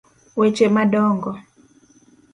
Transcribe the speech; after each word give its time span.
weche 0.39 0.65
ma 0.75 0.83
dongo: 0.93 1.31